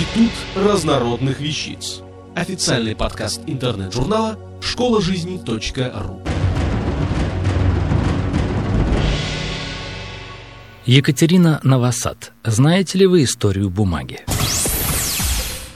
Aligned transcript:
Институт 0.00 0.32
разнородных 0.56 1.40
вещиц. 1.40 2.00
Официальный 2.34 2.96
подкаст 2.96 3.42
интернет-журнала 3.46 4.38
школа 4.62 5.02
жизни.ру. 5.02 6.22
Екатерина 10.86 11.60
Новосад. 11.64 12.32
Знаете 12.42 12.96
ли 12.96 13.04
вы 13.04 13.24
историю 13.24 13.68
бумаги? 13.68 14.20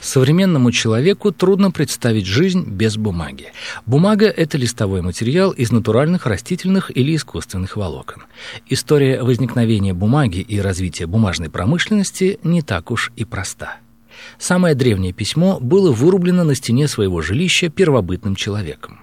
Современному 0.01 0.71
человеку 0.71 1.31
трудно 1.31 1.69
представить 1.69 2.25
жизнь 2.25 2.67
без 2.67 2.97
бумаги. 2.97 3.51
Бумага– 3.85 4.25
это 4.35 4.57
листовой 4.57 5.03
материал 5.03 5.51
из 5.51 5.71
натуральных, 5.71 6.25
растительных 6.25 6.89
или 6.97 7.15
искусственных 7.15 7.77
волокон. 7.77 8.23
История 8.69 9.21
возникновения 9.21 9.93
бумаги 9.93 10.39
и 10.39 10.59
развития 10.59 11.05
бумажной 11.05 11.51
промышленности 11.51 12.39
не 12.41 12.63
так 12.63 12.89
уж 12.89 13.11
и 13.15 13.23
проста. 13.23 13.84
Самое 14.37 14.75
древнее 14.75 15.13
письмо 15.13 15.59
было 15.59 15.91
вырублено 15.91 16.43
на 16.43 16.55
стене 16.55 16.87
своего 16.87 17.21
жилища 17.21 17.69
первобытным 17.69 18.35
человеком. 18.35 18.99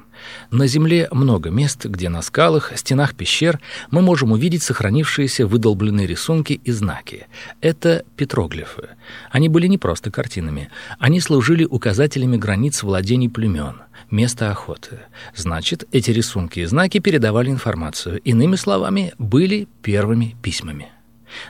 На 0.50 0.66
Земле 0.66 1.08
много 1.10 1.50
мест, 1.50 1.84
где 1.86 2.08
на 2.08 2.22
скалах, 2.22 2.72
стенах 2.76 3.14
пещер 3.14 3.60
мы 3.90 4.02
можем 4.02 4.32
увидеть 4.32 4.62
сохранившиеся 4.62 5.46
выдолбленные 5.46 6.06
рисунки 6.06 6.60
и 6.64 6.70
знаки. 6.70 7.26
Это 7.60 8.04
петроглифы. 8.16 8.90
Они 9.30 9.48
были 9.48 9.66
не 9.66 9.78
просто 9.78 10.10
картинами. 10.10 10.70
Они 10.98 11.20
служили 11.20 11.64
указателями 11.64 12.36
границ 12.36 12.82
владений 12.82 13.28
племен, 13.28 13.82
места 14.10 14.50
охоты. 14.50 15.00
Значит, 15.34 15.84
эти 15.92 16.10
рисунки 16.10 16.60
и 16.60 16.66
знаки 16.66 16.98
передавали 16.98 17.50
информацию. 17.50 18.20
Иными 18.20 18.56
словами, 18.56 19.14
были 19.18 19.68
первыми 19.82 20.36
письмами. 20.42 20.90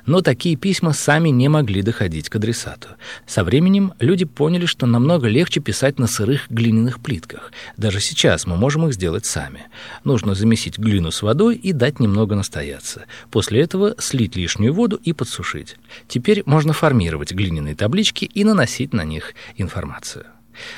Но 0.07 0.21
такие 0.21 0.57
письма 0.57 0.93
сами 0.93 1.29
не 1.31 1.49
могли 1.49 1.83
доходить 1.83 2.29
к 2.29 2.37
адресату. 2.37 2.89
Со 3.27 3.45
временем 3.45 3.95
люди 3.99 4.25
поняли, 4.25 4.67
что 4.67 4.87
намного 4.87 5.29
легче 5.29 5.61
писать 5.61 5.99
на 5.99 6.07
сырых 6.07 6.51
глиняных 6.51 7.01
плитках. 7.01 7.53
Даже 7.77 8.01
сейчас 8.01 8.47
мы 8.47 8.57
можем 8.57 8.87
их 8.87 8.95
сделать 8.95 9.27
сами. 9.27 9.65
Нужно 10.05 10.35
замесить 10.35 10.79
глину 10.79 11.11
с 11.11 11.23
водой 11.23 11.57
и 11.57 11.73
дать 11.73 12.01
немного 12.01 12.35
настояться. 12.35 13.05
После 13.31 13.61
этого 13.61 13.95
слить 13.99 14.37
лишнюю 14.37 14.75
воду 14.75 15.01
и 15.03 15.13
подсушить. 15.13 15.77
Теперь 16.09 16.43
можно 16.47 16.73
формировать 16.73 17.33
глиняные 17.33 17.75
таблички 17.75 18.25
и 18.25 18.45
наносить 18.45 18.93
на 18.93 19.05
них 19.05 19.35
информацию. 19.57 20.27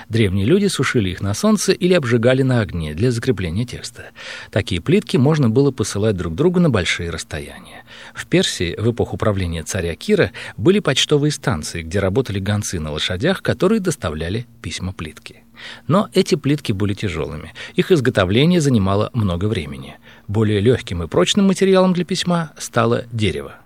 Древние 0.09 0.47
люди 0.47 0.67
сушили 0.67 1.11
их 1.11 1.21
на 1.21 1.35
солнце 1.35 1.73
или 1.73 1.95
обжигали 1.95 2.43
на 2.43 2.61
огне 2.61 2.95
для 2.95 3.11
закрепления 3.11 3.65
текста. 3.65 4.11
Такие 4.51 4.81
плитки 4.81 5.17
можно 5.17 5.49
было 5.51 5.71
посылать 5.71 6.17
друг 6.17 6.35
другу 6.35 6.61
на 6.61 6.71
большие 6.71 7.11
расстояния. 7.11 7.85
В 8.15 8.27
Персии 8.27 8.75
в 8.79 8.91
эпоху 8.91 9.17
правления 9.17 9.63
царя 9.63 9.95
Кира 9.95 10.33
были 10.57 10.79
почтовые 10.79 11.33
станции, 11.33 11.83
где 11.83 11.99
работали 11.99 12.39
гонцы 12.39 12.81
на 12.81 12.93
лошадях, 12.93 13.43
которые 13.43 13.81
доставляли 13.81 14.47
письма-плитки. 14.63 15.45
Но 15.87 16.09
эти 16.13 16.35
плитки 16.35 16.73
были 16.73 16.95
тяжелыми. 16.95 17.53
Их 17.75 17.93
изготовление 17.93 18.61
занимало 18.61 19.11
много 19.13 19.47
времени. 19.47 19.97
Более 20.27 20.61
легким 20.61 21.03
и 21.03 21.07
прочным 21.07 21.47
материалом 21.47 21.93
для 21.93 22.05
письма 22.05 22.53
стало 22.59 23.05
дерево. 23.13 23.57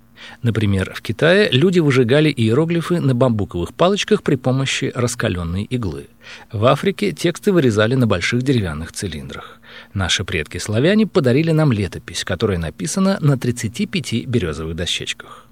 Например, 0.42 0.92
в 0.94 1.02
Китае 1.02 1.48
люди 1.50 1.78
выжигали 1.80 2.33
иероглифы 2.34 3.00
на 3.00 3.14
бамбуковых 3.14 3.74
палочках 3.74 4.22
при 4.22 4.36
помощи 4.36 4.92
раскаленной 4.94 5.64
иглы. 5.64 6.08
В 6.52 6.64
Африке 6.66 7.12
тексты 7.12 7.52
вырезали 7.52 7.94
на 7.94 8.06
больших 8.06 8.42
деревянных 8.42 8.92
цилиндрах. 8.92 9.61
Наши 9.94 10.24
предки-славяне 10.24 11.06
подарили 11.06 11.50
нам 11.50 11.72
летопись, 11.72 12.24
которая 12.24 12.58
написана 12.58 13.19
на 13.20 13.39
35 13.39 14.27
березовых 14.27 14.77
дощечках. 14.77 15.46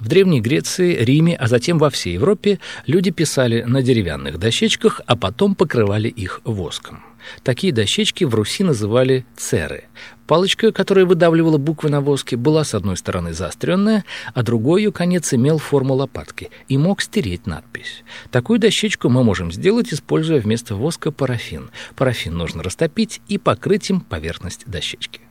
В 0.00 0.08
Древней 0.08 0.40
Греции, 0.40 0.96
Риме, 1.04 1.36
а 1.36 1.46
затем 1.46 1.78
во 1.78 1.90
всей 1.90 2.14
Европе 2.14 2.58
люди 2.86 3.10
писали 3.10 3.62
на 3.62 3.82
деревянных 3.82 4.38
дощечках, 4.38 5.00
а 5.06 5.16
потом 5.16 5.54
покрывали 5.54 6.08
их 6.08 6.40
воском. 6.44 7.04
Такие 7.42 7.72
дощечки 7.72 8.24
в 8.24 8.34
Руси 8.34 8.64
называли 8.64 9.24
церы. 9.36 9.84
Палочка, 10.26 10.70
которая 10.72 11.06
выдавливала 11.06 11.58
буквы 11.58 11.90
на 11.90 12.00
воске, 12.00 12.36
была 12.36 12.62
с 12.62 12.74
одной 12.74 12.96
стороны 12.96 13.32
заостренная, 13.32 14.04
а 14.32 14.42
другой 14.42 14.82
ее 14.82 14.92
конец 14.92 15.34
имел 15.34 15.58
форму 15.58 15.94
лопатки 15.94 16.50
и 16.68 16.78
мог 16.78 17.02
стереть 17.02 17.46
надпись. 17.46 18.04
Такую 18.30 18.60
дощечку 18.60 19.08
мы 19.08 19.24
можем 19.24 19.50
сделать, 19.50 19.92
используя 19.92 20.40
вместо 20.40 20.76
воска 20.76 21.10
парафин. 21.10 21.70
Парафин 21.96 22.36
нужно 22.36 22.62
растопить 22.62 23.20
и 23.28 23.38
покрыть 23.38 23.90
им 23.90 24.00
поверхность 24.00 24.66
дощечки. 24.66 25.22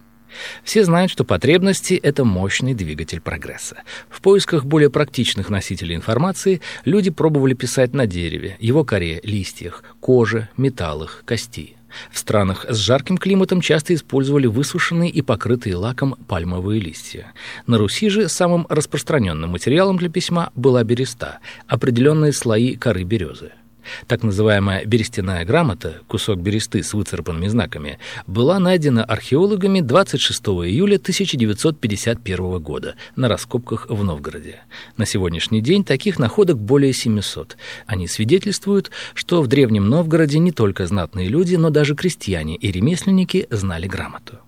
Все 0.63 0.83
знают, 0.83 1.11
что 1.11 1.23
потребности— 1.23 1.93
это 2.03 2.23
мощный 2.23 2.73
двигатель 2.73 3.21
прогресса. 3.21 3.83
В 4.09 4.21
поисках 4.21 4.65
более 4.65 4.89
практичных 4.89 5.49
носителей 5.49 5.95
информации 5.95 6.61
люди 6.85 7.09
пробовали 7.09 7.53
писать 7.53 7.93
на 7.93 8.05
дереве, 8.05 8.57
его 8.59 8.83
коре, 8.83 9.19
листьях, 9.23 9.83
коже, 9.99 10.49
металлах, 10.57 11.23
кости. 11.25 11.78
В 12.11 12.17
странах 12.17 12.65
с 12.69 12.77
жарким 12.77 13.17
климатом 13.17 13.61
часто 13.61 13.93
использовали 13.93 14.47
высушенные 14.47 15.09
и 15.09 15.21
покрытые 15.21 15.75
лаком 15.75 16.15
пальмовые 16.27 16.79
листья. 16.79 17.33
На 17.67 17.77
Руси 17.77 18.09
же 18.09 18.29
самым 18.29 18.65
распространенным 18.69 19.51
материалом 19.51 19.97
для 19.97 20.09
письма 20.09 20.51
была 20.55 20.83
береста, 20.83 21.39
определенные 21.67 22.33
слои 22.33 22.75
коры 22.75 23.03
березы. 23.03 23.51
Так 24.07 24.23
называемая 24.23 24.85
берестяная 24.85 25.45
грамота, 25.45 26.01
кусок 26.07 26.39
бересты 26.39 26.83
с 26.83 26.93
выцарапанными 26.93 27.47
знаками, 27.47 27.99
была 28.27 28.59
найдена 28.59 29.03
археологами 29.03 29.81
26 29.81 30.41
июля 30.47 30.95
1951 30.95 32.59
года 32.59 32.95
на 33.15 33.27
раскопках 33.27 33.87
в 33.89 34.03
Новгороде. 34.03 34.61
На 34.97 35.05
сегодняшний 35.05 35.61
день 35.61 35.83
таких 35.83 36.19
находок 36.19 36.57
более 36.57 36.93
700. 36.93 37.57
Они 37.85 38.07
свидетельствуют, 38.07 38.91
что 39.13 39.41
в 39.41 39.47
Древнем 39.47 39.89
Новгороде 39.89 40.39
не 40.39 40.51
только 40.51 40.87
знатные 40.87 41.27
люди, 41.27 41.55
но 41.55 41.69
даже 41.69 41.95
крестьяне 41.95 42.55
и 42.55 42.71
ремесленники 42.71 43.47
знали 43.49 43.87
грамоту. 43.87 44.39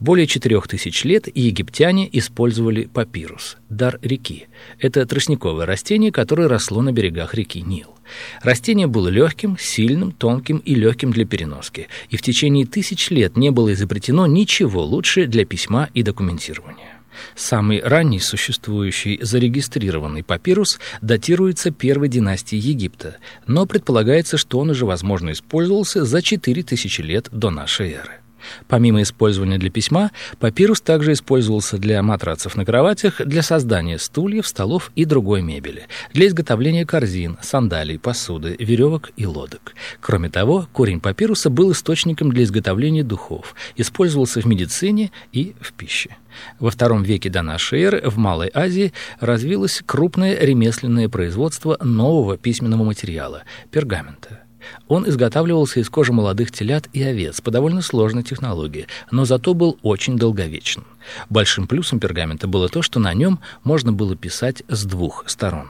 Более 0.00 0.26
четырех 0.26 0.68
тысяч 0.68 1.04
лет 1.04 1.28
египтяне 1.34 2.08
использовали 2.12 2.84
папирус– 2.84 3.56
дар 3.68 3.98
реки. 4.02 4.46
Это 4.78 5.06
тростниковое 5.06 5.66
растение, 5.66 6.12
которое 6.12 6.48
росло 6.48 6.82
на 6.82 6.92
берегах 6.92 7.34
реки 7.34 7.62
Нил. 7.62 7.94
Растение 8.42 8.86
было 8.86 9.08
легким, 9.08 9.56
сильным, 9.58 10.12
тонким 10.12 10.58
и 10.58 10.74
легким 10.74 11.12
для 11.12 11.26
переноски, 11.26 11.88
и 12.10 12.16
в 12.16 12.22
течение 12.22 12.66
тысяч 12.66 13.10
лет 13.10 13.36
не 13.36 13.50
было 13.50 13.72
изобретено 13.72 14.26
ничего 14.26 14.84
лучше 14.84 15.26
для 15.26 15.44
письма 15.44 15.88
и 15.94 16.02
документирования. 16.02 16.96
Самый 17.34 17.80
ранний 17.82 18.20
существующий 18.20 19.18
зарегистрированный 19.22 20.22
папирус 20.22 20.78
датируется 21.00 21.70
первой 21.70 22.08
династии 22.08 22.56
Египта, 22.56 23.16
но 23.46 23.66
предполагается, 23.66 24.36
что 24.36 24.58
он 24.58 24.70
уже, 24.70 24.84
возможно, 24.86 25.32
использовался 25.32 26.04
за 26.04 26.22
4000 26.22 27.00
лет 27.00 27.28
до 27.32 27.50
нашей 27.50 27.92
эры. 27.92 28.20
Помимо 28.68 29.02
использования 29.02 29.58
для 29.58 29.70
письма, 29.70 30.10
папирус 30.38 30.80
также 30.80 31.12
использовался 31.12 31.78
для 31.78 32.02
матрацев 32.02 32.56
на 32.56 32.64
кроватях, 32.64 33.20
для 33.24 33.42
создания 33.42 33.98
стульев, 33.98 34.46
столов 34.46 34.90
и 34.94 35.04
другой 35.04 35.42
мебели, 35.42 35.86
для 36.12 36.26
изготовления 36.26 36.86
корзин, 36.86 37.38
сандалий, 37.42 37.98
посуды, 37.98 38.56
веревок 38.58 39.10
и 39.16 39.26
лодок. 39.26 39.74
Кроме 40.00 40.28
того, 40.28 40.68
корень 40.72 41.00
папируса 41.00 41.50
был 41.50 41.72
источником 41.72 42.30
для 42.30 42.44
изготовления 42.44 43.02
духов, 43.02 43.54
использовался 43.76 44.40
в 44.40 44.46
медицине 44.46 45.10
и 45.32 45.54
в 45.60 45.72
пище. 45.72 46.16
Во 46.58 46.70
втором 46.70 47.02
веке 47.02 47.30
до 47.30 47.42
нашей 47.42 47.82
эры 47.82 48.02
в 48.08 48.18
Малой 48.18 48.50
Азии 48.52 48.92
развилось 49.20 49.82
крупное 49.84 50.38
ремесленное 50.38 51.08
производство 51.08 51.78
нового 51.82 52.36
письменного 52.36 52.84
материала– 52.84 53.44
пергамента. 53.70 54.45
Он 54.88 55.08
изготавливался 55.08 55.80
из 55.80 55.88
кожи 55.88 56.12
молодых 56.12 56.52
телят 56.52 56.88
и 56.92 57.02
овец 57.02 57.40
по 57.40 57.50
довольно 57.50 57.82
сложной 57.82 58.22
технологии, 58.22 58.86
но 59.10 59.24
зато 59.24 59.54
был 59.54 59.78
очень 59.82 60.16
долговечен. 60.16 60.84
Большим 61.28 61.66
плюсом 61.66 62.00
пергамента 62.00 62.46
было 62.48 62.68
то, 62.68 62.82
что 62.82 63.00
на 63.00 63.14
нем 63.14 63.40
можно 63.64 63.92
было 63.92 64.16
писать 64.16 64.62
с 64.68 64.84
двух 64.84 65.24
сторон. 65.26 65.68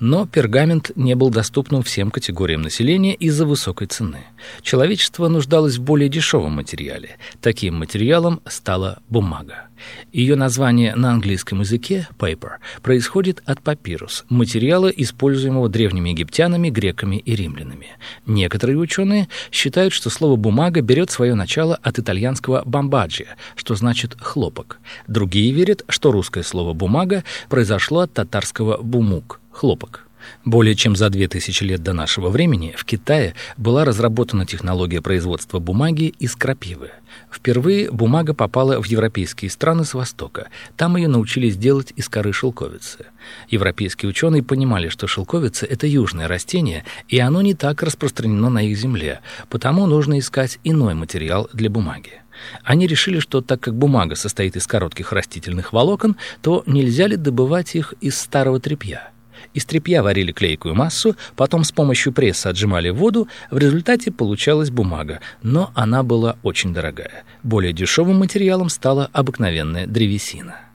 Но 0.00 0.26
пергамент 0.26 0.92
не 0.96 1.14
был 1.14 1.30
доступным 1.30 1.82
всем 1.82 2.10
категориям 2.10 2.62
населения 2.62 3.14
из-за 3.14 3.46
высокой 3.46 3.86
цены. 3.86 4.24
Человечество 4.62 5.28
нуждалось 5.28 5.76
в 5.76 5.82
более 5.82 6.08
дешевом 6.08 6.52
материале. 6.52 7.16
Таким 7.40 7.76
материалом 7.76 8.40
стала 8.46 9.02
бумага. 9.08 9.68
Ее 10.12 10.36
название 10.36 10.94
на 10.94 11.12
английском 11.12 11.60
языке 11.60 12.08
paper 12.18 12.54
происходит 12.82 13.42
от 13.46 13.62
папирус, 13.62 14.24
материала, 14.28 14.88
используемого 14.88 15.68
древними 15.68 16.10
египтянами, 16.10 16.70
греками 16.70 17.16
и 17.16 17.34
римлянами. 17.34 17.88
Некоторые 18.26 18.78
ученые 18.78 19.28
считают, 19.52 19.92
что 19.92 20.10
слово 20.10 20.36
бумага 20.36 20.80
берет 20.80 21.10
свое 21.10 21.34
начало 21.34 21.76
от 21.82 21.98
итальянского 21.98 22.62
бомбаджи, 22.64 23.26
что 23.56 23.74
значит 23.74 24.16
хлопок. 24.20 24.78
Другие 25.06 25.52
верят, 25.52 25.84
что 25.88 26.12
русское 26.12 26.42
слово 26.42 26.72
бумага 26.72 27.24
произошло 27.48 28.00
от 28.00 28.12
татарского 28.12 28.78
бумук 28.82 29.40
хлопок. 29.58 30.08
Более 30.44 30.74
чем 30.74 30.96
за 30.96 31.10
2000 31.10 31.64
лет 31.64 31.82
до 31.82 31.92
нашего 31.92 32.28
времени 32.28 32.74
в 32.76 32.84
Китае 32.84 33.34
была 33.56 33.84
разработана 33.84 34.46
технология 34.46 35.00
производства 35.00 35.58
бумаги 35.58 36.14
из 36.18 36.36
крапивы. 36.36 36.90
Впервые 37.30 37.90
бумага 37.90 38.34
попала 38.34 38.80
в 38.80 38.86
европейские 38.86 39.50
страны 39.50 39.84
с 39.84 39.94
Востока. 39.94 40.48
Там 40.76 40.96
ее 40.96 41.08
научились 41.08 41.56
делать 41.56 41.92
из 41.96 42.08
коры 42.08 42.32
шелковицы. 42.32 43.06
Европейские 43.48 44.10
ученые 44.10 44.42
понимали, 44.42 44.88
что 44.88 45.06
шелковица– 45.06 45.66
это 45.70 45.86
южное 45.86 46.28
растение, 46.28 46.84
и 47.08 47.18
оно 47.18 47.42
не 47.42 47.54
так 47.54 47.82
распространено 47.82 48.48
на 48.48 48.62
их 48.62 48.76
земле, 48.78 49.20
потому 49.48 49.86
нужно 49.86 50.18
искать 50.18 50.58
иной 50.64 50.94
материал 50.94 51.48
для 51.52 51.68
бумаги. 51.68 52.22
Они 52.62 52.86
решили, 52.86 53.18
что 53.18 53.40
так 53.40 53.60
как 53.60 53.74
бумага 53.74 54.14
состоит 54.14 54.56
из 54.56 54.66
коротких 54.66 55.12
растительных 55.12 55.72
волокон, 55.72 56.16
то 56.42 56.62
нельзя 56.66 57.08
ли 57.08 57.16
добывать 57.16 57.74
их 57.74 57.94
из 58.00 58.18
старого 58.18 58.60
тряпья– 58.60 59.10
из 59.54 59.64
тряпья 59.64 60.02
варили 60.02 60.32
клейкую 60.32 60.74
массу, 60.74 61.16
потом 61.36 61.64
с 61.64 61.72
помощью 61.72 62.12
пресса 62.12 62.50
отжимали 62.50 62.90
воду, 62.90 63.28
в 63.50 63.58
результате 63.58 64.10
получалась 64.10 64.70
бумага, 64.70 65.20
но 65.42 65.70
она 65.74 66.02
была 66.02 66.36
очень 66.42 66.72
дорогая. 66.72 67.24
Более 67.42 67.72
дешевым 67.72 68.18
материалом 68.18 68.68
стала 68.68 69.10
обыкновенная 69.12 69.86
древесина. 69.86 70.67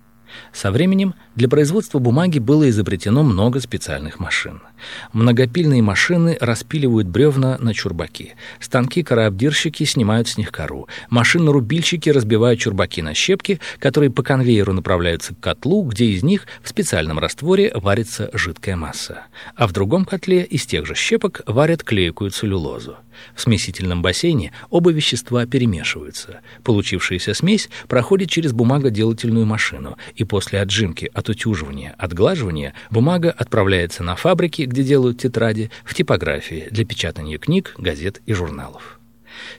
Со 0.51 0.71
временем 0.71 1.15
для 1.35 1.49
производства 1.49 1.99
бумаги 1.99 2.39
было 2.39 2.69
изобретено 2.69 3.23
много 3.23 3.59
специальных 3.59 4.19
машин. 4.19 4.61
Многопильные 5.13 5.81
машины 5.81 6.37
распиливают 6.39 7.07
бревна 7.07 7.57
на 7.59 7.73
чурбаки. 7.73 8.35
Станки-караобдирщики 8.59 9.83
снимают 9.83 10.27
с 10.27 10.37
них 10.37 10.51
кору. 10.51 10.87
Машины-рубильщики 11.09 12.09
разбивают 12.09 12.59
чурбаки 12.59 13.01
на 13.01 13.13
щепки, 13.13 13.59
которые 13.79 14.11
по 14.11 14.23
конвейеру 14.23 14.73
направляются 14.73 15.33
к 15.33 15.39
котлу, 15.39 15.83
где 15.83 16.05
из 16.05 16.23
них 16.23 16.45
в 16.61 16.69
специальном 16.69 17.19
растворе 17.19 17.71
варится 17.75 18.29
жидкая 18.33 18.75
масса. 18.75 19.23
А 19.55 19.67
в 19.67 19.71
другом 19.71 20.05
котле 20.05 20.43
из 20.43 20.65
тех 20.65 20.85
же 20.85 20.95
щепок 20.95 21.41
варят 21.47 21.83
клейкую 21.83 22.31
целлюлозу. 22.31 22.97
В 23.35 23.41
смесительном 23.41 24.01
бассейне 24.01 24.51
оба 24.69 24.91
вещества 24.91 25.45
перемешиваются. 25.45 26.41
Получившаяся 26.63 27.33
смесь 27.33 27.69
проходит 27.87 28.29
через 28.29 28.53
бумагоделательную 28.53 29.45
машину, 29.45 29.97
и 30.15 30.23
после 30.23 30.61
отжимки, 30.61 31.09
отутюживания, 31.13 31.95
отглаживания 31.97 32.73
бумага 32.89 33.31
отправляется 33.31 34.03
на 34.03 34.15
фабрики, 34.15 34.63
где 34.63 34.83
делают 34.83 35.19
тетради, 35.19 35.71
в 35.83 35.93
типографии 35.93 36.67
для 36.71 36.85
печатания 36.85 37.37
книг, 37.37 37.75
газет 37.77 38.21
и 38.25 38.33
журналов. 38.33 38.99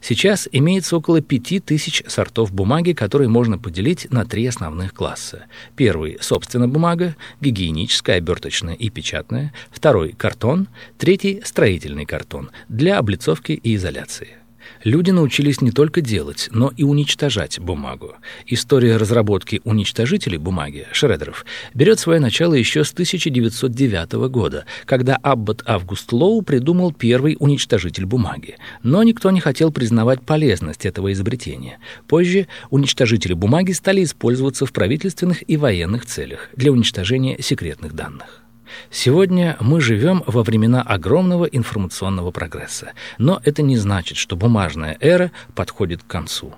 Сейчас 0.01 0.49
имеется 0.53 0.97
около 0.97 1.21
5000 1.21 2.05
сортов 2.07 2.53
бумаги, 2.53 2.93
которые 2.93 3.29
можно 3.29 3.59
поделить 3.59 4.11
на 4.11 4.25
три 4.25 4.47
основных 4.47 4.95
класса. 4.95 5.47
Первый– 5.77 6.19
собственно 6.21 6.69
бумага, 6.69 7.17
гигиеническая, 7.41 8.19
оберточная 8.19 8.75
и 8.75 8.91
печатная. 8.91 9.53
Второй– 9.71 10.13
картон. 10.19 10.69
Третий– 10.99 11.43
строительный 11.45 12.07
картон 12.07 12.51
для 12.69 12.99
облицовки 12.99 13.53
и 13.53 13.75
изоляции. 13.77 14.44
Люди 14.85 15.11
научились 15.11 15.61
не 15.61 15.71
только 15.71 16.01
делать, 16.01 16.49
но 16.53 16.73
и 16.77 16.85
уничтожать 16.85 17.59
бумагу. 17.59 18.15
История 18.47 18.97
разработки 18.97 19.61
уничтожителей 19.65 20.39
бумаги, 20.39 20.87
шредеров, 20.93 21.47
берет 21.73 21.99
свое 21.99 22.21
начало 22.21 22.55
еще 22.55 22.85
с 22.85 22.93
1909 22.93 24.13
года, 24.29 24.67
когда 24.85 25.17
Аббат 25.17 25.63
Август 25.67 26.13
Лоу 26.13 26.43
придумал 26.43 26.93
первый 26.93 27.37
уничтожитель 27.39 28.07
бумаги. 28.07 28.57
Но 28.83 29.03
никто 29.03 29.31
не 29.31 29.41
хотел 29.41 29.73
признавать 29.73 30.23
полезность 30.23 30.87
этого 30.87 31.13
изобретения. 31.13 31.79
Позже 32.07 32.47
уничтожители 32.71 33.33
бумаги 33.33 33.73
стали 33.73 34.05
использоваться 34.05 34.67
в 34.67 34.73
правительственных 34.73 35.49
и 35.49 35.57
военных 35.57 36.07
целях 36.07 36.51
для 36.55 36.73
уничтожения 36.73 37.37
секретных 37.41 37.95
данных. 37.95 38.44
Сегодня 38.91 39.57
мы 39.61 39.81
живем 39.81 40.23
во 40.27 40.43
времена 40.43 40.83
огромного 40.83 41.45
информационного 41.45 42.31
прогресса, 42.31 42.93
но 43.19 43.41
это 43.45 43.63
не 43.63 43.77
значит, 43.77 44.17
что 44.17 44.37
бумажная 44.37 44.97
эра 45.01 45.33
подходит 45.55 46.03
к 46.03 46.07
концу. 46.07 46.55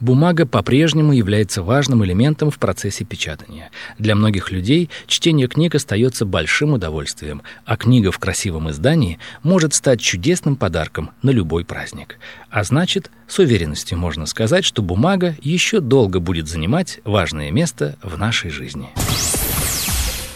Бумага 0.00 0.46
по-прежнему 0.46 1.12
является 1.12 1.62
важным 1.62 2.04
элементом 2.04 2.50
в 2.50 2.58
процессе 2.58 3.04
печатания. 3.04 3.70
Для 3.98 4.14
многих 4.14 4.50
людей 4.50 4.90
чтение 5.06 5.48
книг 5.48 5.74
остается 5.74 6.24
большим 6.24 6.74
удовольствием, 6.74 7.42
а 7.64 7.76
книга 7.76 8.10
в 8.10 8.18
красивом 8.18 8.70
издании 8.70 9.18
может 9.42 9.74
стать 9.74 10.00
чудесным 10.00 10.56
подарком 10.56 11.10
на 11.22 11.30
любой 11.30 11.64
праздник. 11.64 12.18
А 12.50 12.64
значит, 12.64 13.10
с 13.26 13.38
уверенностью 13.38 13.98
можно 13.98 14.26
сказать, 14.26 14.64
что 14.64 14.82
бумага 14.82 15.36
еще 15.42 15.80
долго 15.80 16.20
будет 16.20 16.48
занимать 16.48 17.00
важное 17.04 17.50
место 17.50 17.96
в 18.02 18.18
нашей 18.18 18.50
жизни. 18.50 18.88